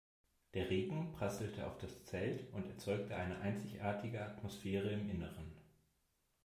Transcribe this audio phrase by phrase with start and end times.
[0.55, 5.51] Der Regen prasselte auf das Zelt und erzeugte eine einzigartige Atmosphäre im Innern.